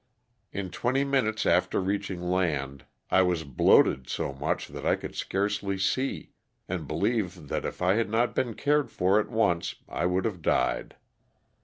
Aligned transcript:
In 0.51 0.71
twenty 0.71 1.03
minutes 1.03 1.45
after 1.45 1.79
reaching 1.79 2.23
land 2.23 2.85
I 3.11 3.21
was 3.21 3.43
bloated 3.43 4.09
so 4.09 4.33
much 4.33 4.67
that 4.69 4.83
I 4.83 4.95
could 4.95 5.13
scarcely 5.15 5.77
see, 5.77 6.31
and 6.67 6.87
believe 6.87 7.49
that 7.49 7.65
if 7.65 7.83
I 7.83 7.93
had 7.93 8.09
not 8.09 8.33
been 8.33 8.55
ca.red 8.55 8.89
for 8.89 9.19
at 9.19 9.29
once 9.29 9.75
I 9.87 10.07
would 10.07 10.25
have 10.25 10.41
died. 10.41 10.95